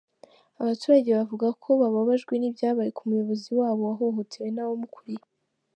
[0.61, 5.25] Abaturage bavuga ko bababajwe n’ibyabaye ku muyobozi wabo, wahohotewe n’abamukuriye.